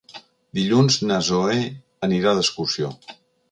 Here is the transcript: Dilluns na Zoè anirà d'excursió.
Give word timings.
Dilluns 0.59 0.97
na 1.09 1.19
Zoè 1.27 1.59
anirà 2.09 2.35
d'excursió. 2.41 2.93